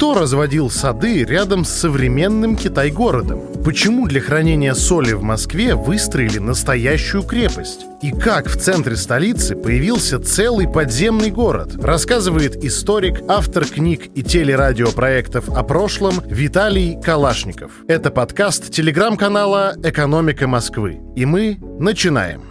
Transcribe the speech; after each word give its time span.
Кто 0.00 0.14
разводил 0.14 0.70
сады 0.70 1.24
рядом 1.24 1.62
с 1.62 1.68
современным 1.68 2.56
Китай-городом? 2.56 3.42
Почему 3.62 4.08
для 4.08 4.22
хранения 4.22 4.72
соли 4.72 5.12
в 5.12 5.22
Москве 5.22 5.74
выстроили 5.74 6.38
настоящую 6.38 7.22
крепость? 7.22 7.82
И 8.00 8.10
как 8.10 8.46
в 8.46 8.56
центре 8.56 8.96
столицы 8.96 9.56
появился 9.56 10.18
целый 10.18 10.66
подземный 10.66 11.30
город, 11.30 11.74
рассказывает 11.84 12.64
историк, 12.64 13.20
автор 13.28 13.66
книг 13.66 14.08
и 14.14 14.22
телерадиопроектов 14.22 15.50
о 15.50 15.62
прошлом 15.64 16.22
Виталий 16.24 16.98
Калашников. 16.98 17.70
Это 17.86 18.10
подкаст 18.10 18.70
телеграм-канала 18.70 19.74
«Экономика 19.84 20.48
Москвы». 20.48 20.98
И 21.14 21.26
мы 21.26 21.58
начинаем. 21.78 22.49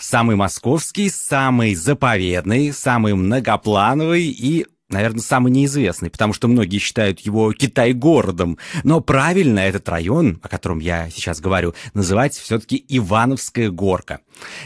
Самый 0.00 0.34
московский, 0.34 1.10
самый 1.10 1.74
заповедный, 1.74 2.72
самый 2.72 3.14
многоплановый 3.14 4.24
и 4.24 4.66
наверное, 4.88 5.20
самый 5.20 5.52
неизвестный, 5.52 6.10
потому 6.10 6.32
что 6.32 6.48
многие 6.48 6.78
считают 6.78 7.20
его 7.20 7.52
Китай-городом. 7.52 8.58
Но 8.82 9.00
правильно 9.00 9.60
этот 9.60 9.88
район, 9.88 10.40
о 10.42 10.48
котором 10.48 10.80
я 10.80 11.08
сейчас 11.10 11.40
говорю, 11.40 11.74
называть 11.94 12.34
все-таки 12.34 12.84
Ивановская 12.88 13.70
горка. 13.70 14.20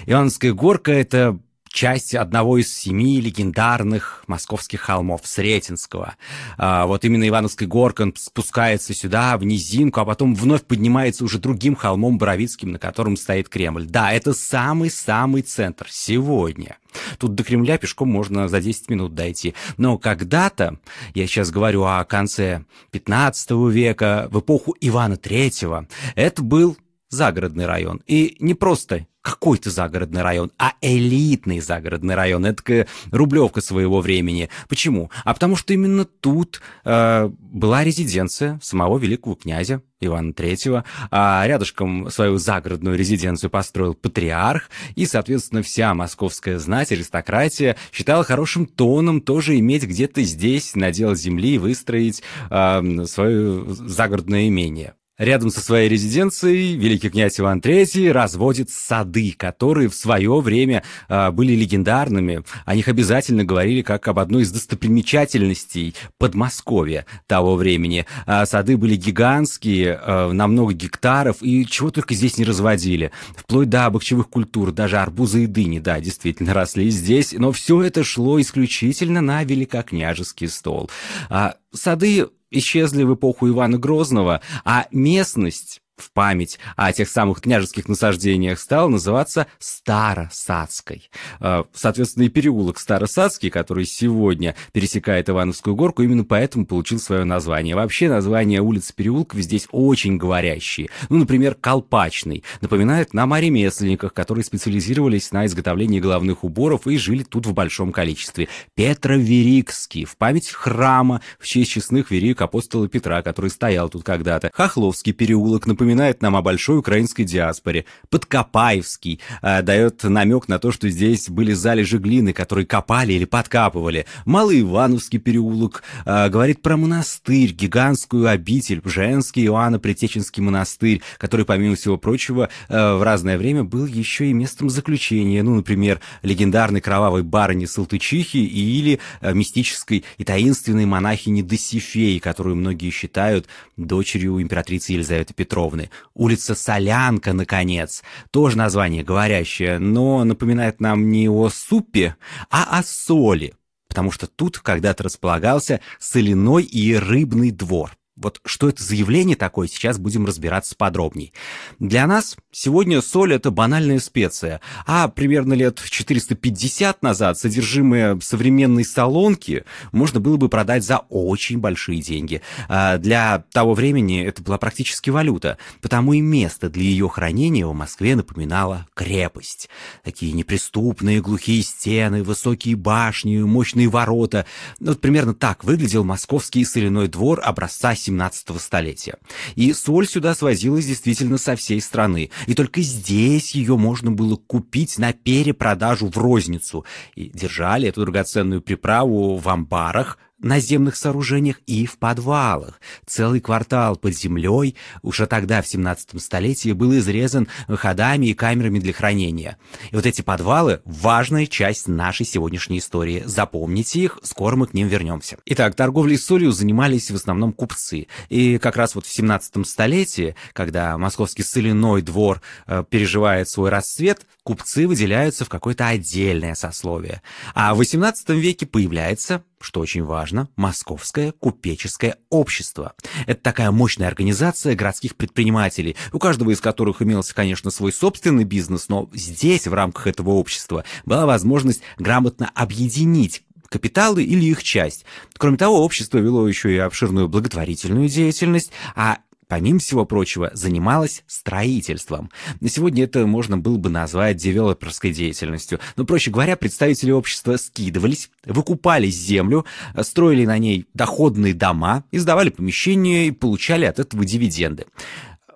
Ивановская 0.06 0.52
горка— 0.52 0.92
это 0.92 1.38
часть 1.74 2.14
одного 2.14 2.58
из 2.58 2.72
семи 2.72 3.20
легендарных 3.20 4.22
московских 4.28 4.80
холмов 4.80 5.22
Сретенского. 5.24 6.14
А, 6.56 6.86
вот 6.86 7.04
именно 7.04 7.28
Ивановский 7.28 7.66
горка 7.66 8.12
спускается 8.16 8.94
сюда, 8.94 9.36
в 9.36 9.44
низинку, 9.44 10.00
а 10.00 10.04
потом 10.04 10.36
вновь 10.36 10.62
поднимается 10.62 11.24
уже 11.24 11.38
другим 11.38 11.74
холмом 11.74 12.16
Боровицким, 12.16 12.70
на 12.70 12.78
котором 12.78 13.16
стоит 13.16 13.48
Кремль. 13.48 13.86
Да, 13.86 14.12
это 14.12 14.34
самый-самый 14.34 15.42
центр 15.42 15.88
сегодня. 15.90 16.78
Тут 17.18 17.34
до 17.34 17.42
Кремля 17.42 17.76
пешком 17.76 18.08
можно 18.08 18.46
за 18.46 18.60
10 18.60 18.88
минут 18.88 19.14
дойти. 19.16 19.54
Но 19.76 19.98
когда-то, 19.98 20.78
я 21.12 21.26
сейчас 21.26 21.50
говорю 21.50 21.82
о 21.82 22.04
конце 22.04 22.64
15 22.92 23.50
века, 23.72 24.28
в 24.30 24.38
эпоху 24.38 24.76
Ивана 24.80 25.14
III, 25.14 25.88
это 26.14 26.42
был 26.42 26.76
загородный 27.08 27.66
район. 27.66 28.02
И 28.06 28.36
не 28.40 28.54
просто 28.54 29.06
какой-то 29.24 29.70
загородный 29.70 30.20
район, 30.20 30.52
а 30.58 30.74
элитный 30.82 31.60
загородный 31.60 32.14
район. 32.14 32.44
Это 32.44 32.86
рублевка 33.10 33.62
своего 33.62 34.02
времени. 34.02 34.50
Почему? 34.68 35.10
А 35.24 35.32
потому 35.32 35.56
что 35.56 35.72
именно 35.72 36.04
тут 36.04 36.60
э, 36.84 37.30
была 37.38 37.84
резиденция 37.84 38.60
самого 38.62 38.98
великого 38.98 39.34
князя 39.34 39.80
Ивана 39.98 40.32
III, 40.32 40.84
а 41.10 41.46
рядышком 41.46 42.10
свою 42.10 42.36
загородную 42.36 42.98
резиденцию 42.98 43.48
построил 43.48 43.94
патриарх, 43.94 44.68
и, 44.94 45.06
соответственно, 45.06 45.62
вся 45.62 45.94
московская 45.94 46.58
знать, 46.58 46.92
аристократия 46.92 47.76
считала 47.92 48.24
хорошим 48.24 48.66
тоном 48.66 49.22
тоже 49.22 49.58
иметь 49.58 49.84
где-то 49.84 50.22
здесь 50.22 50.76
надел 50.76 51.14
земли 51.14 51.54
и 51.54 51.58
выстроить 51.58 52.22
э, 52.50 53.04
свое 53.06 53.64
загородное 53.68 54.48
имение. 54.48 54.92
Рядом 55.16 55.50
со 55.50 55.60
своей 55.60 55.88
резиденцией 55.88 56.74
великий 56.76 57.08
князь 57.08 57.38
Иван 57.38 57.60
III 57.60 58.10
разводит 58.10 58.70
сады, 58.70 59.32
которые 59.36 59.88
в 59.88 59.94
свое 59.94 60.40
время 60.40 60.82
э, 61.08 61.30
были 61.30 61.52
легендарными. 61.52 62.42
О 62.64 62.74
них 62.74 62.88
обязательно 62.88 63.44
говорили 63.44 63.82
как 63.82 64.08
об 64.08 64.18
одной 64.18 64.42
из 64.42 64.50
достопримечательностей 64.50 65.94
Подмосковья 66.18 67.06
того 67.28 67.54
времени. 67.54 68.06
А 68.26 68.44
сады 68.44 68.76
были 68.76 68.96
гигантские, 68.96 70.00
э, 70.02 70.32
на 70.32 70.48
много 70.48 70.72
гектаров, 70.72 71.36
и 71.42 71.64
чего 71.64 71.92
только 71.92 72.12
здесь 72.14 72.36
не 72.36 72.44
разводили. 72.44 73.12
Вплоть 73.36 73.68
до 73.68 73.88
бахчевых 73.90 74.28
культур, 74.28 74.72
даже 74.72 74.98
арбузы 74.98 75.44
и 75.44 75.46
дыни, 75.46 75.78
да, 75.78 76.00
действительно 76.00 76.54
росли 76.54 76.90
здесь, 76.90 77.32
но 77.32 77.52
все 77.52 77.82
это 77.82 78.02
шло 78.02 78.40
исключительно 78.40 79.20
на 79.20 79.44
великокняжеский 79.44 80.48
стол. 80.48 80.90
А 81.30 81.54
сады 81.72 82.26
исчезли 82.54 83.02
в 83.04 83.14
эпоху 83.14 83.48
Ивана 83.48 83.78
Грозного, 83.78 84.40
а 84.64 84.86
местность 84.90 85.80
в 85.96 86.10
память 86.12 86.58
о 86.76 86.92
тех 86.92 87.08
самых 87.08 87.40
княжеских 87.40 87.88
насаждениях 87.88 88.58
стал 88.58 88.88
называться 88.88 89.46
Старосадской. 89.58 91.10
А, 91.40 91.64
соответственно, 91.72 92.24
и 92.24 92.28
переулок 92.28 92.78
Старосадский, 92.78 93.50
который 93.50 93.84
сегодня 93.86 94.56
пересекает 94.72 95.28
Ивановскую 95.30 95.76
горку, 95.76 96.02
именно 96.02 96.24
поэтому 96.24 96.66
получил 96.66 96.98
свое 96.98 97.24
название. 97.24 97.76
Вообще, 97.76 98.08
название 98.08 98.60
улиц 98.60 98.92
переулков 98.92 99.40
здесь 99.40 99.68
очень 99.70 100.16
говорящие. 100.16 100.88
Ну, 101.08 101.18
например, 101.18 101.54
Колпачный. 101.54 102.42
Напоминает 102.60 103.14
нам 103.14 103.32
о 103.32 103.40
ремесленниках, 103.40 104.12
которые 104.12 104.44
специализировались 104.44 105.32
на 105.32 105.46
изготовлении 105.46 106.00
головных 106.00 106.44
уборов 106.44 106.86
и 106.86 106.98
жили 106.98 107.22
тут 107.22 107.46
в 107.46 107.54
большом 107.54 107.92
количестве. 107.92 108.48
Петроверикский, 108.74 110.04
в 110.04 110.16
память 110.16 110.50
храма, 110.50 111.20
в 111.38 111.46
честь 111.46 111.70
честных 111.70 112.10
верик 112.10 112.42
апостола 112.42 112.88
Петра, 112.88 113.22
который 113.22 113.50
стоял 113.50 113.88
тут 113.88 114.02
когда-то. 114.04 114.50
Хохловский 114.52 115.12
переулок, 115.12 115.66
напоминает 115.66 115.83
напоминает 115.84 116.22
нам 116.22 116.34
о 116.34 116.42
большой 116.42 116.78
украинской 116.78 117.24
диаспоре. 117.24 117.84
Подкопаевский 118.08 119.20
э, 119.42 119.60
дает 119.60 120.02
намек 120.02 120.48
на 120.48 120.58
то, 120.58 120.72
что 120.72 120.88
здесь 120.88 121.28
были 121.28 121.52
залежи 121.52 121.98
глины, 121.98 122.32
которые 122.32 122.64
копали 122.64 123.12
или 123.12 123.26
подкапывали. 123.26 124.06
Малый 124.24 124.62
Ивановский 124.62 125.18
переулок 125.18 125.82
э, 126.06 126.30
говорит 126.30 126.62
про 126.62 126.78
монастырь, 126.78 127.52
гигантскую 127.52 128.28
обитель, 128.28 128.80
женский 128.84 129.44
Иоанно-Притеченский 129.44 130.42
монастырь, 130.42 131.02
который, 131.18 131.44
помимо 131.44 131.76
всего 131.76 131.98
прочего, 131.98 132.48
э, 132.70 132.94
в 132.94 133.02
разное 133.02 133.36
время 133.36 133.62
был 133.62 133.84
еще 133.84 134.30
и 134.30 134.32
местом 134.32 134.70
заключения. 134.70 135.42
Ну, 135.42 135.54
например, 135.54 136.00
легендарной 136.22 136.80
кровавой 136.80 137.22
барыни 137.22 137.66
Салтычихи 137.66 138.38
или 138.38 139.00
э, 139.20 139.34
мистической 139.34 140.02
и 140.16 140.24
таинственной 140.24 140.86
монахини 140.86 141.42
Досифеи, 141.42 142.18
которую 142.18 142.56
многие 142.56 142.88
считают 142.88 143.48
дочерью 143.76 144.40
императрицы 144.40 144.92
Елизаветы 144.92 145.34
Петровны. 145.34 145.73
Петровны. 145.74 145.90
Улица 146.14 146.54
Солянка, 146.54 147.32
наконец. 147.32 148.02
Тоже 148.30 148.56
название 148.56 149.02
говорящее, 149.02 149.78
но 149.78 150.24
напоминает 150.24 150.80
нам 150.80 151.10
не 151.10 151.28
о 151.28 151.48
супе, 151.48 152.16
а 152.50 152.78
о 152.78 152.82
соли. 152.82 153.54
Потому 153.88 154.10
что 154.10 154.26
тут 154.26 154.58
когда-то 154.58 155.04
располагался 155.04 155.80
соляной 155.98 156.64
и 156.64 156.94
рыбный 156.94 157.50
двор. 157.50 157.96
Вот 158.16 158.40
что 158.44 158.68
это 158.68 158.80
за 158.80 158.94
явление 158.94 159.34
такое, 159.34 159.66
сейчас 159.66 159.98
будем 159.98 160.24
разбираться 160.24 160.76
подробней. 160.76 161.32
Для 161.80 162.06
нас 162.06 162.36
сегодня 162.52 163.02
соль– 163.02 163.32
это 163.34 163.50
банальная 163.50 163.98
специя, 163.98 164.60
а 164.86 165.08
примерно 165.08 165.54
лет 165.54 165.82
450 165.84 167.02
назад 167.02 167.38
содержимое 167.38 168.16
современной 168.20 168.84
солонки 168.84 169.64
можно 169.90 170.20
было 170.20 170.36
бы 170.36 170.48
продать 170.48 170.84
за 170.84 170.98
очень 171.08 171.58
большие 171.58 172.00
деньги. 172.00 172.40
А 172.68 172.98
для 172.98 173.44
того 173.52 173.74
времени 173.74 174.24
это 174.24 174.42
была 174.42 174.58
практически 174.58 175.10
валюта, 175.10 175.58
потому 175.82 176.12
и 176.12 176.20
место 176.20 176.70
для 176.70 176.84
ее 176.84 177.08
хранения 177.08 177.66
в 177.66 177.74
Москве 177.74 178.14
напоминало 178.14 178.86
крепость. 178.94 179.68
Такие 180.04 180.30
неприступные 180.30 181.20
глухие 181.20 181.64
стены, 181.64 182.22
высокие 182.22 182.76
башни, 182.76 183.38
мощные 183.38 183.88
ворота. 183.88 184.46
Вот 184.78 185.00
примерно 185.00 185.34
так 185.34 185.64
выглядел 185.64 186.04
московский 186.04 186.64
соляной 186.64 187.08
двор 187.08 187.40
образца 187.42 187.96
17 188.04 188.60
столетия. 188.60 189.18
И 189.54 189.72
соль 189.72 190.06
сюда 190.06 190.34
свозилась 190.34 190.86
действительно 190.86 191.38
со 191.38 191.56
всей 191.56 191.80
страны. 191.80 192.30
И 192.46 192.54
только 192.54 192.82
здесь 192.82 193.54
ее 193.54 193.76
можно 193.76 194.10
было 194.10 194.36
купить 194.36 194.98
на 194.98 195.12
перепродажу 195.12 196.08
в 196.08 196.16
розницу. 196.16 196.84
И 197.14 197.28
держали 197.28 197.88
эту 197.88 198.02
драгоценную 198.02 198.60
приправу 198.60 199.36
в 199.36 199.48
амбарах, 199.48 200.18
наземных 200.44 200.96
сооружениях 200.96 201.60
и 201.66 201.86
в 201.86 201.98
подвалах. 201.98 202.80
Целый 203.06 203.40
квартал 203.40 203.96
под 203.96 204.16
землей 204.16 204.76
уже 205.02 205.26
тогда, 205.26 205.62
в 205.62 205.66
17 205.66 206.20
столетии, 206.22 206.72
был 206.72 206.96
изрезан 206.96 207.48
ходами 207.68 208.26
и 208.26 208.34
камерами 208.34 208.78
для 208.78 208.92
хранения. 208.92 209.58
И 209.90 209.96
вот 209.96 210.06
эти 210.06 210.22
подвалы– 210.22 210.80
важная 210.84 211.46
часть 211.46 211.88
нашей 211.88 212.26
сегодняшней 212.26 212.78
истории. 212.78 213.22
Запомните 213.24 214.00
их, 214.00 214.18
скоро 214.22 214.56
мы 214.56 214.66
к 214.66 214.74
ним 214.74 214.88
вернемся. 214.88 215.38
Итак, 215.46 215.74
торговлей 215.74 216.18
солью 216.18 216.52
занимались 216.52 217.10
в 217.10 217.14
основном 217.14 217.52
купцы. 217.52 218.06
И 218.28 218.58
как 218.58 218.76
раз 218.76 218.94
вот 218.94 219.06
в 219.06 219.12
17 219.12 219.66
столетии, 219.66 220.36
когда 220.52 220.96
московский 220.98 221.42
соляной 221.42 222.02
двор 222.02 222.40
э, 222.66 222.84
переживает 222.88 223.48
свой 223.48 223.70
расцвет, 223.70 224.26
купцы 224.42 224.86
выделяются 224.86 225.44
в 225.44 225.48
какое-то 225.48 225.88
отдельное 225.88 226.54
сословие. 226.54 227.22
А 227.54 227.74
в 227.74 227.78
18 227.78 228.28
веке 228.30 228.66
появляется 228.66 229.42
что 229.64 229.80
очень 229.80 230.04
важно, 230.04 230.48
Московское 230.56 231.32
купеческое 231.32 232.16
общество. 232.30 232.94
Это 233.26 233.40
такая 233.40 233.70
мощная 233.70 234.08
организация 234.08 234.74
городских 234.74 235.16
предпринимателей, 235.16 235.96
у 236.12 236.18
каждого 236.18 236.50
из 236.50 236.60
которых 236.60 237.02
имелся, 237.02 237.34
конечно, 237.34 237.70
свой 237.70 237.92
собственный 237.92 238.44
бизнес, 238.44 238.88
но 238.88 239.08
здесь, 239.12 239.66
в 239.66 239.74
рамках 239.74 240.06
этого 240.06 240.30
общества, 240.30 240.84
была 241.04 241.26
возможность 241.26 241.82
грамотно 241.98 242.50
объединить 242.54 243.44
капиталы 243.74 244.22
или 244.22 244.44
их 244.44 244.62
часть. 244.62 245.04
Кроме 245.36 245.56
того, 245.56 245.84
общество 245.84 246.18
вело 246.18 246.46
еще 246.46 246.72
и 246.72 246.78
обширную 246.78 247.28
благотворительную 247.28 248.08
деятельность, 248.08 248.70
а 248.94 249.18
помимо 249.48 249.78
всего 249.78 250.04
прочего, 250.04 250.50
занималась 250.54 251.22
строительством. 251.26 252.30
На 252.60 252.68
сегодня 252.68 253.04
это 253.04 253.26
можно 253.26 253.58
было 253.58 253.76
бы 253.76 253.90
назвать 253.90 254.36
девелоперской 254.36 255.12
деятельностью. 255.12 255.80
Но, 255.96 256.04
проще 256.04 256.30
говоря, 256.30 256.56
представители 256.56 257.10
общества 257.10 257.56
скидывались, 257.56 258.30
выкупали 258.44 259.08
землю, 259.08 259.64
строили 260.02 260.44
на 260.46 260.58
ней 260.58 260.86
доходные 260.94 261.54
дома, 261.54 262.04
издавали 262.10 262.50
помещения 262.50 263.28
и 263.28 263.30
получали 263.30 263.84
от 263.84 263.98
этого 263.98 264.24
дивиденды. 264.24 264.86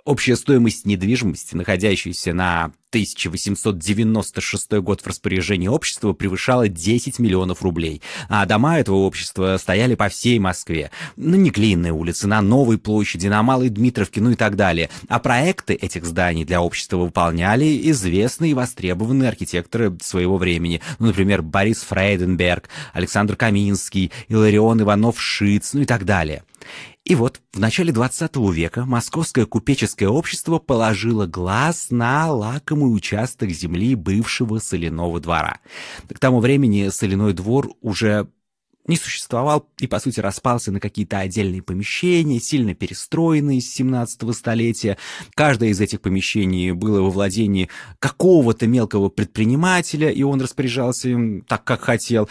Общая 0.09 0.37
стоимость 0.37 0.87
недвижимости, 0.87 1.55
находящейся 1.55 2.33
на 2.33 2.73
1896 2.93 4.73
год 4.81 5.03
в 5.03 5.07
распоряжении 5.07 5.69
общества, 5.69 6.15
превышала 6.15 6.67
10 6.67 7.19
миллионов 7.19 7.63
рублей, 7.63 8.01
а 8.31 8.47
дома 8.47 8.79
этого 8.79 8.97
общества 8.97 9.59
стояли 9.61 9.97
по 9.97 10.09
всей 10.09 10.39
Москве. 10.39 10.91
На 11.17 11.35
Неклинной 11.35 11.91
улице, 11.91 12.27
на 12.27 12.41
Новой 12.41 12.79
площади, 12.79 13.27
на 13.27 13.43
Малой 13.43 13.69
Дмитровке, 13.69 14.23
ну 14.23 14.31
и 14.31 14.35
так 14.35 14.57
далее. 14.57 14.89
А 15.09 15.19
проекты 15.19 15.75
этих 15.75 16.07
зданий 16.07 16.47
для 16.47 16.63
общества 16.63 16.97
выполняли 16.97 17.91
известные 17.91 18.53
и 18.53 18.55
востребованные 18.55 19.29
архитекторы 19.29 19.95
своего 20.01 20.39
времени. 20.39 20.81
Ну, 20.99 21.09
например, 21.09 21.43
Борис 21.43 21.83
Фрейденберг, 21.83 22.71
Александр 22.95 23.37
Каминский, 23.37 24.11
Иларион 24.29 24.81
Иванов-Шиц, 24.81 25.75
ну 25.75 25.83
и 25.83 25.85
так 25.85 26.07
далее. 26.07 26.45
И 27.05 27.15
вот 27.15 27.41
в 27.53 27.59
начале 27.59 27.93
20 27.93 28.37
века 28.53 28.85
московское 28.85 29.47
купеческое 29.47 30.09
общество 30.09 30.59
положило 30.59 31.27
глаз 31.27 31.87
на 31.91 32.31
лакомый 32.31 32.95
участок 32.95 33.51
земли 33.51 33.95
бывшего 33.95 34.59
соляного 34.59 35.21
двора. 35.21 35.61
К 36.09 36.19
тому 36.19 36.41
времени 36.41 36.89
соляной 36.91 37.33
двор 37.33 37.71
уже 37.81 38.29
не 38.89 38.97
существовал 38.97 39.69
и, 39.79 39.87
по 39.87 40.01
сути, 40.01 40.19
распался 40.19 40.73
на 40.73 40.81
какие-то 40.81 41.19
отдельные 41.19 41.63
помещения, 41.63 42.41
сильно 42.41 42.75
перестроенные 42.75 43.61
с 43.61 43.71
17 43.75 44.35
столетия. 44.35 44.97
Каждое 45.35 45.69
из 45.69 45.81
этих 45.81 46.01
помещений 46.01 46.73
было 46.73 47.03
во 47.03 47.11
владении 47.11 47.69
какого-то 47.99 48.67
мелкого 48.67 49.11
предпринимателя, 49.11 50.11
и 50.11 50.23
он 50.23 50.41
распоряжался 50.41 51.11
им 51.11 51.43
так, 51.43 51.65
как 51.65 51.83
хотел. 51.83 52.29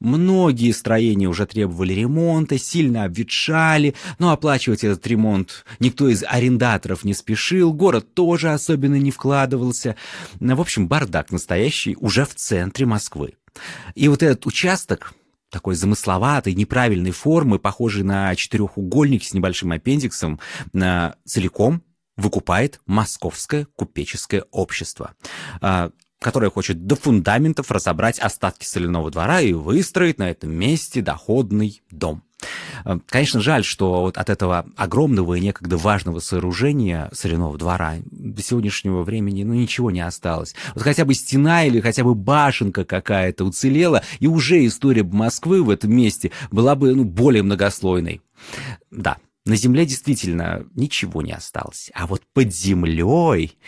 Многие 0.00 0.70
строения 0.70 1.26
уже 1.26 1.44
требовали 1.44 1.92
ремонта, 1.92 2.56
сильно 2.56 3.04
обветшали, 3.04 3.94
но 4.20 4.30
оплачивать 4.30 4.84
этот 4.84 5.04
ремонт 5.08 5.64
никто 5.80 6.08
из 6.08 6.22
арендаторов 6.22 7.02
не 7.02 7.14
спешил, 7.14 7.72
город 7.72 8.14
тоже 8.14 8.52
особенно 8.52 8.94
не 8.94 9.10
вкладывался. 9.10 9.96
В 10.38 10.60
общем, 10.60 10.86
бардак 10.86 11.32
настоящий 11.32 11.96
уже 11.98 12.24
в 12.24 12.34
центре 12.36 12.86
Москвы. 12.86 13.34
И 13.96 14.06
вот 14.06 14.22
этот 14.22 14.46
участок, 14.46 15.14
такой 15.50 15.74
замысловатой, 15.74 16.54
неправильной 16.54 17.10
формы, 17.10 17.58
похожий 17.58 18.04
на 18.04 18.32
четырехугольник 18.36 19.24
с 19.24 19.34
небольшим 19.34 19.72
аппендиксом, 19.72 20.38
целиком 21.24 21.82
выкупает 22.16 22.80
Московское 22.86 23.66
купеческое 23.74 24.44
общество. 24.52 25.14
Которая 26.20 26.50
хочет 26.50 26.86
до 26.86 26.96
фундаментов 26.96 27.70
разобрать 27.70 28.18
остатки 28.18 28.64
соляного 28.64 29.10
двора 29.10 29.40
и 29.40 29.52
выстроить 29.52 30.18
на 30.18 30.30
этом 30.30 30.50
месте 30.50 31.00
доходный 31.00 31.82
дом. 31.90 32.22
Э, 32.84 32.98
конечно, 33.08 33.40
жаль, 33.40 33.64
что 33.64 34.02
вот 34.02 34.18
от 34.18 34.30
этого 34.30 34.66
огромного 34.76 35.34
и 35.34 35.40
некогда 35.40 35.76
важного 35.76 36.20
сооружения 36.20 37.10
соляного 37.12 37.56
двора 37.58 37.96
до 38.10 38.42
сегодняшнего 38.42 39.02
времени 39.02 39.44
ну, 39.44 39.54
ничего 39.54 39.90
не 39.90 40.00
осталось. 40.00 40.54
Вот 40.74 40.82
хотя 40.82 41.04
бы 41.04 41.14
стена 41.14 41.64
или 41.64 41.80
хотя 41.80 42.04
бы 42.04 42.14
башенка 42.14 42.84
какая-то 42.84 43.44
уцелела, 43.44 44.02
и 44.20 44.26
уже 44.26 44.64
история 44.66 45.02
Москвы 45.02 45.62
в 45.62 45.70
этом 45.70 45.92
месте 45.92 46.30
была 46.50 46.74
бы 46.74 46.94
ну, 46.94 47.04
более 47.04 47.42
многослойной. 47.42 48.22
Да, 48.90 49.18
на 49.44 49.56
земле 49.56 49.86
действительно 49.86 50.66
ничего 50.74 51.22
не 51.22 51.32
осталось. 51.32 51.90
А 51.94 52.06
вот 52.06 52.22
под 52.32 52.54
землей 52.54 53.58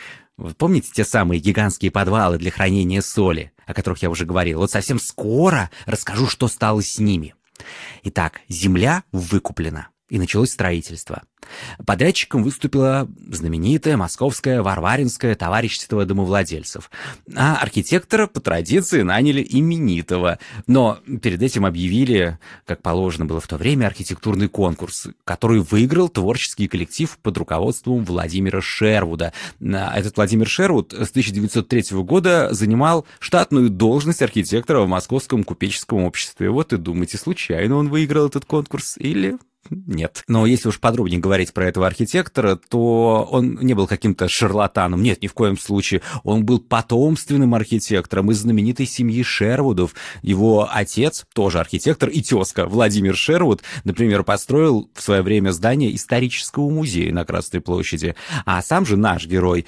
помните 0.57 0.91
те 0.93 1.05
самые 1.05 1.41
гигантские 1.41 1.91
подвалы 1.91 2.39
для 2.39 2.51
хранения 2.51 3.01
соли, 3.03 3.53
о 3.67 3.75
которых 3.75 4.03
я 4.03 4.11
уже 4.11 4.25
говорил? 4.25 4.59
Вот 4.61 4.71
совсем 4.71 4.99
скоро 4.99 5.71
расскажу, 5.87 6.27
что 6.27 6.49
стало 6.49 6.83
с 6.83 6.99
ними. 6.99 7.35
Итак, 8.03 8.41
земля 8.49 9.05
выкуплена 9.13 9.89
и 10.09 10.19
началось 10.19 10.51
строительство. 10.51 11.23
Подрядчиком 11.85 12.43
выступило 12.43 13.09
знаменитое 13.29 13.97
московское 13.97 14.63
Варваринское 14.63 15.35
товарищество 15.35 16.05
домовладельцев, 16.05 16.91
а 17.35 17.57
архитектора 17.57 18.27
по 18.27 18.41
традиции 18.41 19.03
наняли 19.03 19.47
именитого, 19.49 20.39
но 20.67 20.99
перед 21.23 21.43
этим 21.43 21.67
объявили, 21.67 22.39
как 22.67 22.83
положено 22.83 23.25
было 23.25 23.41
в 23.41 23.47
то 23.47 23.57
время, 23.57 23.87
архитектурный 23.87 24.49
конкурс, 24.49 25.09
который 25.25 25.61
выиграл 25.61 26.09
творческий 26.09 26.69
коллектив 26.69 27.19
под 27.23 27.39
руководством 27.39 28.05
Владимира 28.05 28.61
Шервуда. 28.61 29.33
Этот 29.61 30.17
Владимир 30.17 30.49
Шервуд 30.49 30.93
с 30.93 31.11
1903 31.11 31.99
года 32.03 32.49
занимал 32.53 33.07
штатную 33.19 33.71
должность 33.71 34.23
архитектора 34.23 34.81
в 34.81 34.89
Московском 34.89 35.45
купеческом 35.45 36.05
обществе. 36.05 36.51
Вот 36.51 36.73
и 36.73 36.77
думайте, 36.77 37.19
случайно 37.19 37.77
он 37.77 37.89
выиграл 37.89 38.27
этот 38.27 38.45
конкурс 38.45 38.97
или 38.99 39.37
нет. 39.69 40.25
Но 40.27 40.47
если 40.47 40.69
уж 40.69 40.81
подробнее 40.81 41.21
говорить 41.21 41.30
про 41.53 41.67
этого 41.67 41.87
архитектора, 41.87 42.57
то 42.57 43.29
он 43.31 43.59
не 43.61 43.75
был 43.75 43.87
каким-то 43.87 44.29
шарлатаном. 44.29 45.03
Нет, 45.03 45.23
ни 45.23 45.27
в 45.27 45.35
коем 45.35 45.59
случае. 45.59 46.03
Он 46.25 46.45
был 46.45 46.61
потомственным 46.61 47.55
архитектором 47.55 48.31
из 48.31 48.39
знаменитой 48.39 48.87
семьи 48.87 49.23
Шервудов. 49.23 49.95
Его 50.23 50.69
отец, 50.71 51.27
тоже 51.35 51.61
архитектор, 51.61 52.09
и 52.09 52.23
тезка 52.23 52.67
Владимир 52.67 53.17
Шервуд, 53.17 53.63
например, 53.85 54.23
построил 54.23 54.91
в 54.95 55.03
свое 55.03 55.23
время 55.23 55.51
здание 55.51 55.95
исторического 55.95 56.69
музея 56.71 57.13
на 57.13 57.25
Красной 57.25 57.61
площади. 57.61 58.15
А 58.45 58.63
сам 58.63 58.87
же 58.87 58.97
наш 58.97 59.27
герой 59.27 59.67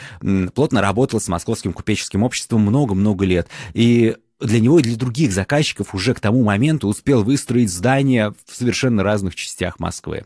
плотно 0.54 0.80
работал 0.80 1.20
с 1.20 1.28
Московским 1.28 1.72
купеческим 1.72 2.22
обществом 2.22 2.62
много-много 2.62 3.24
лет. 3.24 3.48
И 3.74 4.16
для 4.42 4.60
него 4.60 4.78
и 4.78 4.82
для 4.82 4.96
других 4.96 5.32
заказчиков 5.32 5.94
уже 5.94 6.14
к 6.14 6.20
тому 6.20 6.42
моменту 6.42 6.88
успел 6.88 7.22
выстроить 7.22 7.70
здания 7.70 8.34
в 8.46 8.56
совершенно 8.56 9.02
разных 9.02 9.34
частях 9.34 9.78
Москвы. 9.78 10.24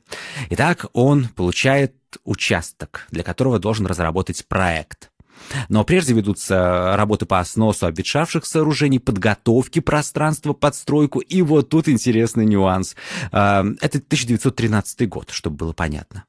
Итак, 0.51 0.87
он 0.93 1.29
получает 1.29 1.95
участок, 2.25 3.07
для 3.11 3.23
которого 3.23 3.59
должен 3.59 3.87
разработать 3.87 4.47
проект. 4.47 5.11
Но 5.69 5.85
прежде 5.85 6.15
ведутся 6.15 6.97
работы 6.97 7.27
по 7.27 7.45
сносу 7.45 7.87
обветшавших 7.87 8.47
сооружений, 8.47 8.99
подготовки 8.99 9.81
пространства 9.81 10.55
под 10.55 10.75
стройку. 10.75 11.21
И 11.21 11.43
вот 11.43 11.69
тут 11.69 11.89
интересный 11.89 12.47
нюанс. 12.47 12.97
А, 13.33 13.65
это 13.81 13.99
1913 13.99 15.09
год, 15.09 15.31
чтобы 15.31 15.57
было 15.57 15.73
понятно. 15.73 16.25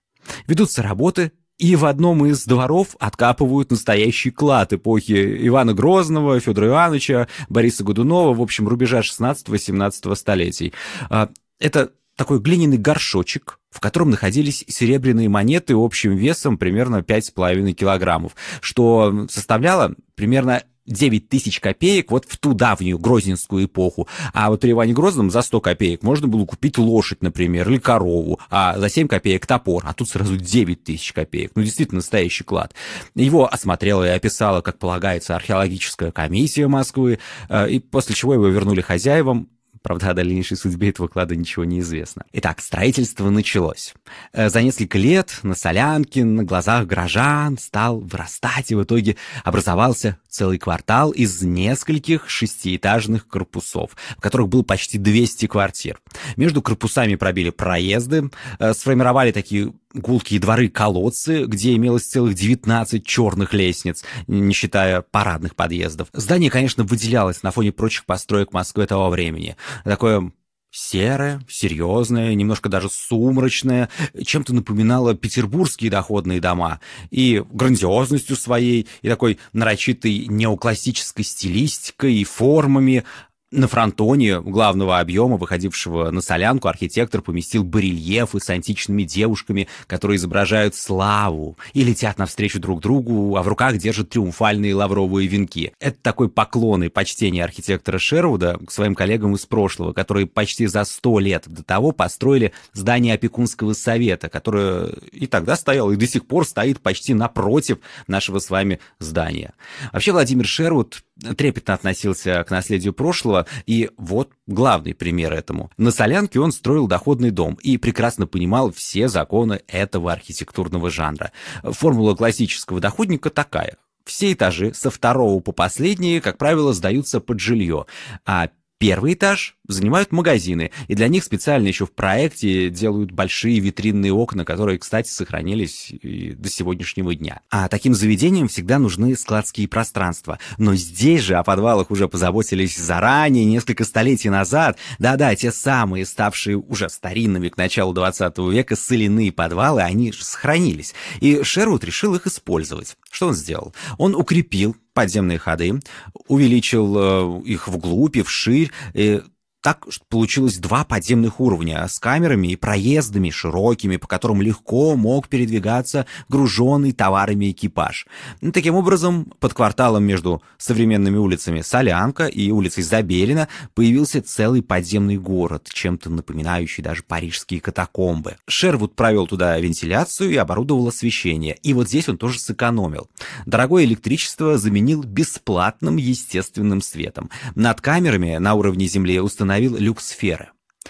Ведутся 0.45 0.84
работы 0.84 1.31
и 1.57 1.75
в 1.75 1.86
одном 1.86 2.25
из 2.25 2.45
дворов 2.45 2.95
откапывают 3.00 3.71
настоящий 3.71 4.31
клад 4.31 4.74
эпохи 4.74 5.48
Ивана 5.48 5.74
Грозного, 5.74 6.39
Федора 6.39 6.68
Ивановича, 6.68 7.27
Бориса 7.50 7.83
Годунова, 7.83 8.33
в 8.36 8.42
общем, 8.42 8.68
рубежа 8.68 9.00
16-17 9.00 10.15
столетий. 10.15 10.74
А, 11.10 11.29
это 11.60 11.91
такой 12.15 12.39
глиняный 12.39 12.77
горшочек, 12.77 13.60
в 13.70 13.79
котором 13.79 14.10
находились 14.10 14.65
серебряные 14.67 15.29
монеты 15.29 15.75
общим 15.75 16.15
весом 16.15 16.58
примерно 16.58 16.98
5,5 16.98 17.72
килограммов, 17.74 18.36
что 18.62 19.27
составляло 19.29 19.96
примерно 20.15 20.63
9 20.88 21.29
тысяч 21.29 21.60
копеек 21.60 22.12
вот 22.12 22.25
в 22.25 22.38
ту 22.38 22.53
давнюю 22.53 22.98
грозненскую 22.98 23.65
эпоху. 23.65 24.08
А 24.34 24.50
вот 24.50 24.62
при 24.62 24.72
Иване 24.72 24.94
Грозном 24.94 25.29
за 25.29 25.41
100 25.41 25.62
копеек 25.62 26.03
можно 26.03 26.27
было 26.27 26.46
купить 26.46 26.77
лошадь, 26.77 27.22
например, 27.22 27.70
или 27.70 27.77
корову, 27.77 28.39
а 28.50 28.77
за 28.77 28.89
7 28.89 29.08
копеек 29.08 29.46
топор, 29.46 29.84
а 29.86 29.94
тут 29.94 30.10
сразу 30.10 30.38
9 30.38 30.84
тысяч 30.84 31.13
копеек. 31.13 31.51
Ну, 31.56 31.63
действительно, 31.63 31.98
настоящий 31.98 32.44
клад. 32.44 32.74
Его 33.15 33.51
осмотрела 33.51 34.06
и 34.06 34.10
описала, 34.10 34.62
как 34.62 34.79
полагается, 34.79 35.36
археологическая 35.36 36.12
комиссия 36.12 36.67
Москвы, 36.67 37.20
э, 37.50 37.70
и 37.70 37.79
после 37.79 38.15
чего 38.15 38.34
его 38.34 38.48
вернули 38.48 38.82
хозяевам, 38.82 39.50
Правда, 39.88 40.10
о 40.10 40.13
дальнейшей 40.13 40.58
судьбе 40.58 40.89
этого 40.89 41.08
клада 41.08 41.34
ничего 41.38 41.63
не 41.63 41.79
известно. 41.79 42.25
Итак, 42.34 42.60
строительство 42.60 43.29
началось. 43.29 43.94
Э, 44.34 44.50
за 44.50 44.62
несколько 44.62 44.98
лет 44.98 45.39
на 45.44 45.56
Солянке, 45.56 46.25
на 46.25 46.44
глазах 46.44 46.86
горожан 46.88 47.58
стал 47.58 48.01
вырастать, 48.01 48.70
и 48.70 48.75
в 48.75 48.84
итоге 48.84 49.15
образовался 49.46 50.20
целый 50.27 50.58
квартал 50.58 51.12
из 51.12 51.41
нескольких 51.41 52.29
шестиэтажных 52.29 53.29
корпусов, 53.29 53.91
в 54.17 54.22
которых 54.22 54.50
было 54.50 54.62
почти 54.62 54.98
200 54.98 55.48
квартир. 55.48 56.01
Между 56.36 56.62
корпусами 56.62 57.15
пробили 57.15 57.51
проезды, 57.51 58.29
э, 58.60 58.74
сформировали 58.74 59.32
такие 59.32 59.72
гулкие 59.94 60.39
дворы-колодцы, 60.39 61.46
где 61.46 61.75
имелось 61.75 62.03
целых 62.03 62.36
19 62.36 63.06
черных 63.06 63.53
лестниц, 63.53 64.03
не 64.27 64.53
считая 64.53 65.01
парадных 65.01 65.56
подъездов. 65.56 66.10
Здание, 66.13 66.50
конечно, 66.50 66.84
выделялось 66.84 67.44
на 67.44 67.51
фоне 67.51 67.72
прочих 67.72 68.06
построек 68.06 68.53
Москвы 68.53 68.86
того 68.86 69.10
времени. 69.10 69.56
Такое 69.84 70.32
серое, 70.70 71.41
серьезное, 71.50 72.34
немножко 72.36 72.70
даже 72.70 72.89
сумрачное, 72.89 73.89
чем-то 74.24 74.53
напоминало 74.53 75.15
петербургские 75.15 75.89
доходные 75.89 76.39
дома. 76.39 76.82
И 77.10 77.44
грандиозностью 77.51 78.36
своей, 78.36 78.88
и 79.01 79.10
такой 79.10 79.39
нарочитой 79.53 80.27
неоклассической 80.27 81.24
стилистикой, 81.24 82.15
и 82.15 82.24
формами, 82.24 83.06
На 83.50 83.70
фронтоне 83.70 84.42
главного 84.42 85.00
объема, 85.00 85.38
выходившего 85.38 86.12
на 86.12 86.20
солянку, 86.20 86.68
архитектор 86.68 87.22
поместил 87.22 87.63
барельефы 87.63 88.42
с 88.42 88.50
античными 88.50 89.04
девушками, 89.04 89.70
которые 89.88 90.18
изображают 90.18 90.75
славу 90.75 91.58
и 91.72 91.86
летят 91.86 92.18
навстречу 92.18 92.60
друг 92.60 92.82
другу, 92.82 93.38
а 93.38 93.44
в 93.44 93.48
руках 93.48 93.77
держат 93.77 94.10
триумфальные 94.10 94.75
лавровые 94.75 95.30
венки. 95.30 95.72
Это 95.80 95.98
такой 96.01 96.27
поклон 96.27 96.84
и 96.84 96.89
почтение 96.89 97.42
архитектора 97.42 98.00
Шервуда 98.00 98.60
к 98.68 98.70
своим 98.70 98.96
коллегам 98.96 99.34
из 99.34 99.46
прошлого, 99.46 99.94
которые 99.94 100.27
почти 100.27 100.66
за 100.66 100.84
сто 100.84 101.18
лет 101.18 101.46
до 101.48 101.63
того 101.63 101.94
построили 101.94 102.51
здание 102.74 103.13
опекунского 103.13 103.72
совета, 103.72 104.27
которое 104.27 104.89
и 105.13 105.25
тогда 105.25 105.56
стояло, 105.56 105.94
и 105.94 105.96
до 105.96 106.06
сих 106.06 106.27
пор 106.27 106.46
стоит 106.46 106.82
почти 106.82 107.13
напротив 107.13 107.77
нашего 108.08 108.39
с 108.39 108.50
вами 108.50 108.82
здания. 109.00 109.54
Вообще 109.94 110.12
Владимир 110.12 110.46
Шервуд 110.46 111.01
трепетно 111.38 111.74
относился 111.74 112.44
к 112.44 112.51
наследию 112.51 112.94
прошлого, 112.94 113.37
и 113.65 113.89
вот 113.98 114.32
главный 114.48 114.94
пример 114.96 115.34
этому. 115.34 115.70
На 115.77 115.91
Солянке 115.91 116.39
он 116.39 116.51
строил 116.51 116.88
доходный 116.88 117.32
дом 117.32 117.58
и 117.62 117.77
прекрасно 117.77 118.25
понимал 118.25 118.72
все 118.72 119.08
законы 119.08 119.62
этого 119.67 120.12
архитектурного 120.12 120.89
жанра. 120.89 121.32
Формула 121.63 122.15
классического 122.15 122.79
доходника 122.79 123.29
такая. 123.29 123.77
Все 124.06 124.32
этажи 124.32 124.74
со 124.74 124.89
второго 124.89 125.41
по 125.41 125.51
последние, 125.51 126.22
как 126.22 126.38
правило, 126.38 126.74
сдаются 126.74 127.20
под 127.20 127.41
жилье, 127.41 127.86
а 128.25 128.50
Первый 128.79 129.13
этаж 129.13 129.55
занимают 129.67 130.12
магазины, 130.12 130.72
и 130.88 130.93
для 130.93 131.07
них 131.07 131.24
специально 131.24 131.67
еще 131.67 131.88
в 131.88 131.93
проекте 131.93 132.69
делают 132.69 133.12
большие 133.12 133.60
витринные 133.60 134.13
окна, 134.13 134.46
которые, 134.46 134.77
кстати, 134.77 135.10
сохранились 135.10 135.91
до 136.01 136.48
сегодняшнего 136.48 137.15
дня. 137.15 137.41
А 137.50 137.69
таким 137.69 137.96
заведениям 137.96 138.48
всегда 138.48 138.77
нужны 138.77 139.15
складские 139.15 139.67
пространства. 139.67 140.38
Но 140.60 140.75
здесь 140.75 141.22
же 141.22 141.36
о 141.36 141.43
подвалах 141.43 141.89
уже 141.89 142.07
позаботились 142.07 142.77
заранее, 142.77 143.46
несколько 143.46 143.84
столетий 143.84 144.29
назад. 144.29 144.77
Да-да, 145.00 145.36
те 145.36 145.51
самые, 145.51 146.05
ставшие 146.05 146.57
уже 146.57 146.88
старинными 146.89 147.50
к 147.50 147.57
началу 147.57 147.93
20 147.93 148.38
века 148.38 148.75
соляные 148.75 149.31
подвалы, 149.31 149.81
они 149.81 150.12
сохранились. 150.12 150.93
И 151.19 151.41
Шервуд 151.41 151.84
решил 151.84 152.13
их 152.13 152.27
использовать. 152.27 152.96
Что 153.10 153.29
он 153.29 153.34
сделал? 153.34 153.74
Он 153.98 154.15
укрепил 154.15 154.75
подземные 154.98 155.38
ходы, 155.38 155.80
увеличил 156.27 156.96
э, 156.98 157.42
их 157.46 157.68
вглубь 157.68 158.18
и 158.18 158.24
вширь, 158.24 158.72
и 158.96 159.22
так 159.67 159.86
получилось 160.07 160.59
два 160.59 160.86
подземных 160.86 161.41
уровня 161.41 161.86
с 161.89 162.00
камерами 162.00 162.47
и 162.47 162.55
проездами 162.55 163.29
широкими, 163.29 163.97
по 163.97 164.07
которым 164.07 164.41
легко 164.41 164.95
мог 164.95 165.27
передвигаться 165.27 166.05
груженный 166.29 166.93
товарами 166.93 167.51
экипаж. 167.51 168.07
Ну, 168.39 168.53
таким 168.53 168.75
образом, 168.75 169.33
под 169.41 169.53
кварталом 169.53 170.05
между 170.05 170.41
современными 170.57 171.17
улицами 171.17 171.59
Солянка 171.59 172.27
и 172.27 172.50
улицей 172.50 172.81
Забелина 172.81 173.50
появился 173.74 174.21
целый 174.21 174.62
подземный 174.62 175.17
город, 175.17 175.67
чем-то 175.69 176.12
напоминающий 176.12 176.81
даже 176.81 177.03
парижские 177.03 177.59
катакомбы. 177.59 178.38
Шервуд 178.47 178.95
провел 178.95 179.27
туда 179.27 179.59
вентиляцию 179.59 180.31
и 180.31 180.38
оборудовал 180.38 180.88
освещение. 180.88 181.57
И 181.62 181.74
вот 181.74 181.89
здесь 181.89 182.07
он 182.07 182.17
тоже 182.17 182.39
сэкономил. 182.39 183.09
Дорогое 183.45 183.83
электричество 183.83 184.57
заменил 184.57 185.03
бесплатным 185.03 185.97
естественным 185.97 186.81
светом. 186.81 187.29
Над 187.55 187.81
камерами 187.81 188.38
на 188.38 188.53
уровне 188.53 188.88
земли 188.88 189.19
установили 189.19 189.57
установил 189.58 189.78
люксферы. 189.78 190.50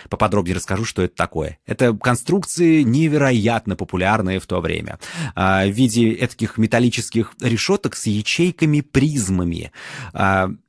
Поподробнее 0.09 0.55
расскажу, 0.55 0.85
что 0.85 1.01
это 1.01 1.15
такое. 1.15 1.57
Это 1.65 1.91
конструкции 1.93 2.83
невероятно 2.83 3.75
популярные 3.75 4.39
в 4.39 4.45
то 4.45 4.61
время. 4.61 4.99
А, 5.33 5.65
в 5.65 5.71
виде 5.71 6.15
таких 6.27 6.59
металлических 6.59 7.33
решеток 7.41 7.95
с 7.95 8.05
ячейками-призмами. 8.05 9.71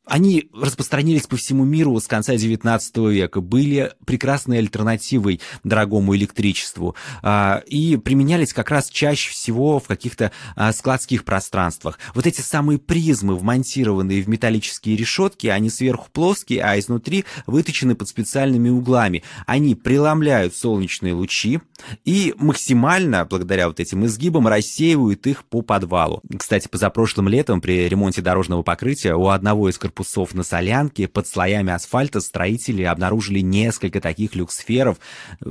Они 0.08 0.48
распространились 0.54 1.26
по 1.26 1.36
всему 1.36 1.64
миру 1.64 1.98
с 2.00 2.06
конца 2.06 2.34
XIX 2.34 3.12
века, 3.12 3.40
были 3.42 3.92
прекрасной 4.06 4.58
альтернативой 4.58 5.40
дорогому 5.64 6.16
электричеству 6.16 6.96
а, 7.22 7.62
и 7.66 7.96
применялись 7.98 8.54
как 8.54 8.70
раз 8.70 8.88
чаще 8.88 9.30
всего 9.30 9.78
в 9.78 9.86
каких-то 9.86 10.32
а, 10.56 10.72
складских 10.72 11.24
пространствах. 11.24 11.98
Вот 12.14 12.26
эти 12.26 12.40
самые 12.40 12.78
призмы, 12.78 13.36
вмонтированные 13.36 14.22
в 14.22 14.28
металлические 14.28 14.96
решетки, 14.96 15.46
они 15.46 15.68
сверху 15.68 16.08
плоские, 16.10 16.62
а 16.62 16.78
изнутри 16.78 17.26
выточены 17.46 17.94
под 17.94 18.08
специальными 18.08 18.70
углами. 18.70 19.22
Они 19.46 19.74
преломляют 19.74 20.56
солнечные 20.56 21.12
лучи 21.12 21.60
и 22.06 22.34
максимально, 22.38 23.26
благодаря 23.26 23.68
вот 23.68 23.78
этим 23.78 24.06
изгибам, 24.06 24.48
рассеивают 24.48 25.26
их 25.26 25.44
по 25.44 25.60
подвалу. 25.60 26.22
Кстати, 26.36 26.66
позапрошлым 26.66 27.28
летом 27.28 27.60
при 27.60 27.86
ремонте 27.88 28.22
дорожного 28.22 28.62
покрытия 28.62 29.14
у 29.14 29.28
одного 29.28 29.68
из 29.68 29.76
корпусов 29.76 29.98
корпусов 29.99 30.33
на 30.35 30.45
Солянке 30.45 31.09
под 31.09 31.26
слоями 31.26 31.73
асфальта 31.73 32.21
строители 32.21 32.85
обнаружили 32.85 33.40
несколько 33.40 34.00
таких 34.00 34.37
люксферов, 34.37 34.99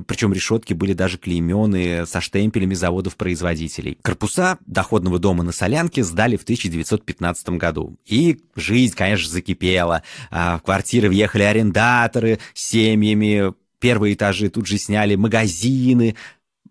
причем 0.06 0.32
решетки 0.32 0.74
были 0.74 0.94
даже 0.94 1.18
клеймены 1.18 2.06
со 2.06 2.22
штемпелями 2.22 2.74
заводов-производителей. 2.74 3.98
Корпуса 4.02 4.58
доходного 4.66 5.20
дома 5.20 5.44
на 5.44 5.52
Солянке 5.52 6.02
сдали 6.02 6.38
в 6.38 6.44
1915 6.44 7.50
году. 7.50 7.98
И 8.06 8.40
жизнь, 8.56 8.96
конечно, 8.96 9.30
закипела. 9.30 10.04
А 10.32 10.60
в 10.60 10.62
квартиры 10.62 11.10
въехали 11.10 11.44
арендаторы 11.44 12.40
с 12.54 12.70
семьями, 12.70 13.54
первые 13.80 14.14
этажи 14.14 14.50
тут 14.50 14.66
же 14.66 14.78
сняли 14.78 15.16
магазины. 15.16 16.16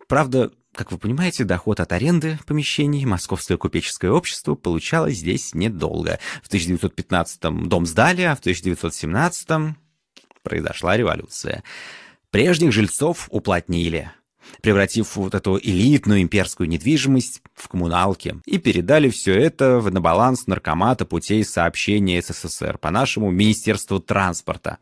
Правда, 0.08 0.50
как 0.76 0.92
вы 0.92 0.98
понимаете, 0.98 1.44
доход 1.44 1.80
от 1.80 1.90
аренды 1.92 2.38
помещений 2.46 3.04
Московское 3.04 3.56
купеческое 3.56 4.10
общество 4.12 4.54
получало 4.54 5.10
здесь 5.10 5.54
недолго. 5.54 6.20
В 6.42 6.52
1915-м 6.52 7.68
дом 7.68 7.86
сдали, 7.86 8.22
а 8.22 8.36
в 8.36 8.40
1917-м 8.40 9.76
произошла 10.42 10.96
революция. 10.96 11.64
Прежних 12.30 12.72
жильцов 12.72 13.28
уплотнили, 13.30 14.12
превратив 14.60 15.16
вот 15.16 15.34
эту 15.34 15.58
элитную 15.58 16.22
имперскую 16.22 16.68
недвижимость 16.68 17.42
в 17.54 17.68
коммуналки, 17.68 18.40
и 18.44 18.58
передали 18.58 19.08
все 19.08 19.34
это 19.34 19.80
на 19.80 20.00
баланс 20.00 20.46
наркомата 20.46 21.06
путей 21.06 21.44
сообщения 21.44 22.20
СССР, 22.20 22.78
по-нашему 22.78 23.30
Министерству 23.30 23.98
транспорта. 23.98 24.78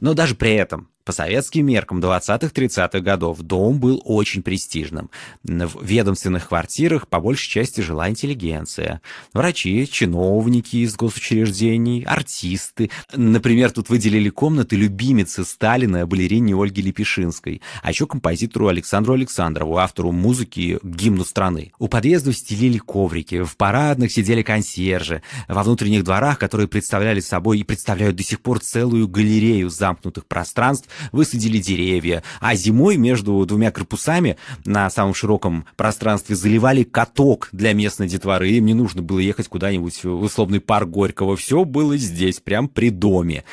Но 0.00 0.14
даже 0.14 0.34
при 0.34 0.54
этом 0.54 0.88
по 1.04 1.12
советским 1.12 1.66
меркам 1.66 2.00
20-30-х 2.00 3.00
годов 3.00 3.40
дом 3.40 3.78
был 3.78 4.00
очень 4.04 4.42
престижным. 4.42 5.10
В 5.42 5.84
ведомственных 5.84 6.48
квартирах 6.48 7.08
по 7.08 7.20
большей 7.20 7.48
части 7.50 7.82
жила 7.82 8.08
интеллигенция. 8.08 9.02
Врачи, 9.32 9.86
чиновники 9.90 10.76
из 10.76 10.96
госучреждений, 10.96 12.02
артисты. 12.04 12.90
Например, 13.14 13.70
тут 13.70 13.90
выделили 13.90 14.30
комнаты 14.30 14.76
любимицы 14.76 15.44
Сталина, 15.44 16.06
балерине 16.06 16.54
Ольги 16.54 16.80
Лепешинской, 16.80 17.60
а 17.82 17.90
еще 17.90 18.06
композитору 18.06 18.68
Александру 18.68 19.14
Александрову, 19.14 19.76
автору 19.76 20.10
музыки 20.10 20.78
гимну 20.82 21.24
страны. 21.24 21.72
У 21.78 21.88
подъездов 21.88 22.36
стелили 22.36 22.78
коврики, 22.78 23.42
в 23.42 23.56
парадных 23.56 24.10
сидели 24.10 24.42
консьержи, 24.42 25.22
во 25.48 25.62
внутренних 25.62 26.04
дворах, 26.04 26.38
которые 26.38 26.68
представляли 26.68 27.20
собой 27.20 27.58
и 27.58 27.64
представляют 27.64 28.16
до 28.16 28.22
сих 28.22 28.40
пор 28.40 28.60
целую 28.60 29.06
галерею 29.08 29.68
замкнутых 29.68 30.26
пространств, 30.26 30.88
высадили 31.12 31.58
деревья, 31.58 32.22
а 32.40 32.54
зимой 32.54 32.96
между 32.96 33.44
двумя 33.46 33.70
корпусами 33.70 34.36
на 34.64 34.88
самом 34.90 35.14
широком 35.14 35.66
пространстве 35.76 36.36
заливали 36.36 36.84
каток 36.84 37.48
для 37.52 37.72
местной 37.72 38.08
детворы. 38.08 38.50
Им 38.50 38.66
не 38.66 38.74
нужно 38.74 39.02
было 39.02 39.18
ехать 39.18 39.48
куда-нибудь 39.48 40.04
в 40.04 40.22
условный 40.22 40.60
парк 40.60 40.88
Горького. 40.88 41.36
Все 41.36 41.64
было 41.64 41.96
здесь, 41.96 42.40
прям 42.40 42.68
при 42.68 42.90
доме. 42.90 43.44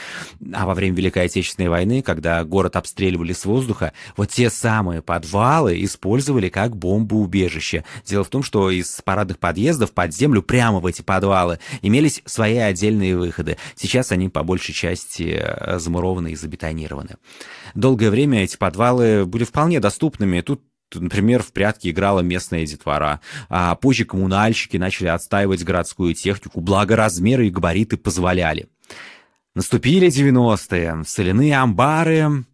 А 0.53 0.65
во 0.65 0.73
время 0.73 0.95
Великой 0.95 1.25
Отечественной 1.25 1.69
войны, 1.69 2.01
когда 2.01 2.43
город 2.43 2.75
обстреливали 2.75 3.33
с 3.33 3.45
воздуха, 3.45 3.93
вот 4.17 4.29
те 4.29 4.49
самые 4.49 5.01
подвалы 5.01 5.83
использовали 5.83 6.49
как 6.49 6.75
бомбоубежище. 6.75 7.83
Дело 8.05 8.23
в 8.23 8.29
том, 8.29 8.43
что 8.43 8.69
из 8.69 9.01
парадных 9.03 9.39
подъездов 9.39 9.91
под 9.91 10.13
землю 10.13 10.41
прямо 10.41 10.79
в 10.79 10.85
эти 10.85 11.01
подвалы 11.01 11.59
имелись 11.81 12.21
свои 12.25 12.57
отдельные 12.57 13.17
выходы. 13.17 13.57
Сейчас 13.75 14.11
они 14.11 14.29
по 14.29 14.43
большей 14.43 14.73
части 14.73 15.39
э, 15.41 15.79
замурованы 15.79 16.31
и 16.31 16.35
забетонированы. 16.35 17.15
Долгое 17.75 18.09
время 18.09 18.43
эти 18.43 18.57
подвалы 18.57 19.25
были 19.25 19.43
вполне 19.43 19.79
доступными. 19.79 20.41
Тут 20.41 20.61
например, 20.93 21.41
в 21.41 21.53
прятки 21.53 21.89
играла 21.89 22.19
местная 22.19 22.65
детвора. 22.65 23.21
А 23.49 23.75
позже 23.75 24.05
коммунальщики 24.05 24.77
начали 24.77 25.07
отстаивать 25.07 25.63
городскую 25.63 26.13
технику, 26.13 26.59
благо 26.59 26.95
размеры 26.95 27.47
и 27.47 27.51
габариты 27.51 27.97
позволяли. 27.97 28.67
Наступили 29.55 30.07
90-е. 30.07 31.03
Соляные 31.05 31.57
амбары 31.57 32.45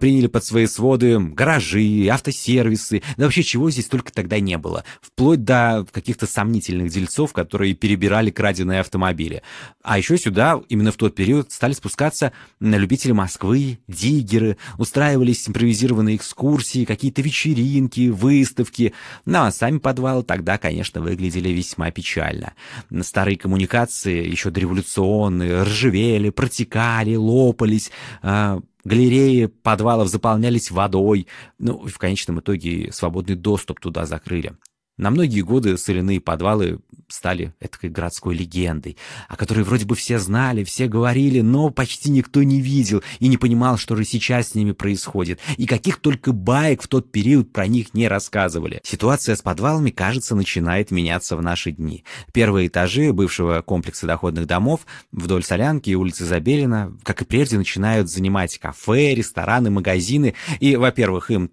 приняли 0.00 0.26
под 0.26 0.44
свои 0.44 0.66
своды 0.66 1.18
гаражи, 1.18 2.08
автосервисы, 2.10 3.02
да 3.16 3.24
вообще 3.24 3.42
чего 3.42 3.70
здесь 3.70 3.86
только 3.86 4.12
тогда 4.12 4.40
не 4.40 4.58
было, 4.58 4.84
вплоть 5.00 5.44
до 5.44 5.86
каких-то 5.90 6.26
сомнительных 6.26 6.90
дельцов, 6.90 7.32
которые 7.32 7.74
перебирали 7.74 8.30
краденые 8.30 8.80
автомобили. 8.80 9.42
А 9.82 9.98
еще 9.98 10.18
сюда, 10.18 10.60
именно 10.68 10.92
в 10.92 10.96
тот 10.96 11.14
период, 11.14 11.52
стали 11.52 11.72
спускаться 11.72 12.32
любители 12.60 13.12
Москвы, 13.12 13.78
диггеры, 13.88 14.56
устраивались 14.76 15.48
импровизированные 15.48 16.16
экскурсии, 16.16 16.84
какие-то 16.84 17.22
вечеринки, 17.22 18.08
выставки. 18.08 18.92
Ну 19.24 19.42
а 19.42 19.52
сами 19.52 19.78
подвалы 19.78 20.22
тогда, 20.22 20.58
конечно, 20.58 21.00
выглядели 21.00 21.50
весьма 21.50 21.90
печально. 21.90 22.54
Старые 23.02 23.36
коммуникации, 23.36 24.28
еще 24.28 24.50
дореволюционные, 24.50 25.62
ржавели, 25.62 26.30
протекали, 26.30 27.14
лопались, 27.16 27.90
а, 28.22 28.60
галереи 28.88 29.46
подвалов 29.46 30.08
заполнялись 30.08 30.70
водой, 30.70 31.28
ну, 31.58 31.86
в 31.86 31.98
конечном 31.98 32.40
итоге 32.40 32.90
свободный 32.92 33.36
доступ 33.36 33.80
туда 33.80 34.06
закрыли. 34.06 34.56
На 34.98 35.10
многие 35.10 35.42
годы 35.42 35.78
соляные 35.78 36.20
подвалы 36.20 36.80
стали 37.06 37.54
этой 37.60 37.88
городской 37.88 38.34
легендой, 38.34 38.96
о 39.28 39.36
которой 39.36 39.62
вроде 39.64 39.86
бы 39.86 39.94
все 39.94 40.18
знали, 40.18 40.64
все 40.64 40.88
говорили, 40.88 41.40
но 41.40 41.70
почти 41.70 42.10
никто 42.10 42.42
не 42.42 42.60
видел 42.60 43.02
и 43.20 43.28
не 43.28 43.36
понимал, 43.36 43.78
что 43.78 43.96
же 43.96 44.04
сейчас 44.04 44.48
с 44.48 44.54
ними 44.56 44.72
происходит, 44.72 45.38
и 45.56 45.66
каких 45.66 46.00
только 46.00 46.32
баек 46.32 46.82
в 46.82 46.88
тот 46.88 47.12
период 47.12 47.52
про 47.52 47.68
них 47.68 47.94
не 47.94 48.08
рассказывали. 48.08 48.80
Ситуация 48.82 49.36
с 49.36 49.42
подвалами, 49.42 49.90
кажется, 49.90 50.34
начинает 50.34 50.90
меняться 50.90 51.36
в 51.36 51.42
наши 51.42 51.70
дни. 51.70 52.04
Первые 52.32 52.66
этажи 52.66 53.12
бывшего 53.12 53.62
комплекса 53.62 54.06
доходных 54.06 54.46
домов 54.46 54.86
вдоль 55.12 55.44
Солянки 55.44 55.90
и 55.90 55.94
улицы 55.94 56.24
Забелина, 56.24 56.92
как 57.04 57.22
и 57.22 57.24
прежде, 57.24 57.56
начинают 57.56 58.10
занимать 58.10 58.58
кафе, 58.58 59.14
рестораны, 59.14 59.70
магазины, 59.70 60.34
и, 60.58 60.74
во-первых, 60.76 61.30
им 61.30 61.50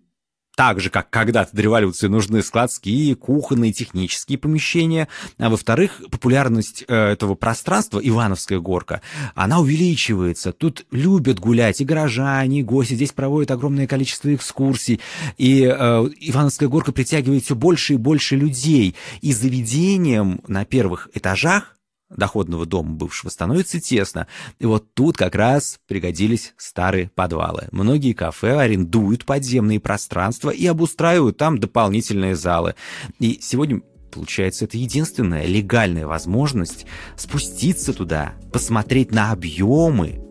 так 0.56 0.80
же, 0.80 0.90
как 0.90 1.10
когда-то 1.10 1.56
до 1.56 1.62
революции 1.62 2.08
нужны 2.08 2.42
складские, 2.42 3.16
кухонные, 3.16 3.74
технические 3.74 4.38
помещения. 4.38 5.08
А 5.38 5.50
во-вторых, 5.50 6.02
популярность 6.10 6.86
э, 6.88 6.96
этого 6.96 7.36
пространства, 7.36 8.00
Ивановская 8.00 8.60
горка, 8.60 9.02
она 9.36 9.60
увеличивается. 9.60 10.54
Тут 10.54 10.86
любят 10.92 11.40
гулять 11.40 11.82
и 11.82 11.86
горожане, 11.86 12.62
и 12.62 12.64
гости. 12.64 12.94
Здесь 12.94 13.12
проводят 13.12 13.52
огромное 13.52 13.88
количество 13.88 14.34
экскурсий. 14.34 15.02
И 15.38 15.64
э, 15.64 16.10
Ивановская 16.20 16.70
горка 16.70 16.92
притягивает 16.92 17.44
все 17.44 17.56
больше 17.56 17.94
и 17.94 17.98
больше 17.98 18.36
людей. 18.36 18.96
И 19.22 19.34
заведением 19.34 20.40
на 20.48 20.66
первых 20.66 21.10
этажах 21.14 21.75
доходного 22.10 22.66
дома 22.66 22.92
бывшего 22.96 23.30
становится 23.30 23.80
тесно. 23.80 24.28
И 24.60 24.66
вот 24.66 24.94
тут 24.94 25.18
как 25.18 25.36
раз 25.36 25.80
пригодились 25.88 26.54
старые 26.58 27.10
подвалы. 27.10 27.68
Многие 27.72 28.14
кафе 28.14 28.58
арендуют 28.58 29.26
подземные 29.26 29.80
пространства 29.80 30.50
и 30.50 30.66
обустраивают 30.66 31.38
там 31.38 31.60
дополнительные 31.60 32.36
залы. 32.36 32.76
И 33.20 33.40
сегодня 33.42 33.82
Получается, 34.12 34.64
это 34.64 34.78
единственная 34.78 35.46
легальная 35.46 36.08
возможность 36.08 36.86
спуститься 37.18 37.92
туда, 37.92 38.36
посмотреть 38.54 39.12
на 39.12 39.34
объемы, 39.34 40.22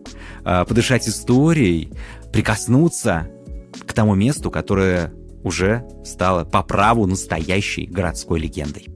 а, 0.43 0.65
подышать 0.65 1.07
историей, 1.07 1.93
прикоснуться 2.33 3.29
к 3.85 3.93
тому 3.93 4.15
месту, 4.15 4.49
которое 4.49 5.13
уже 5.43 5.85
стало 6.03 6.45
по 6.45 6.63
праву 6.63 7.05
настоящей 7.05 7.85
городской 7.85 8.39
легендой. 8.39 8.87